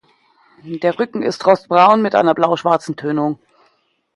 [0.63, 3.37] Der Rücken ist rostbraun mit einer blauschwarzen Tönung.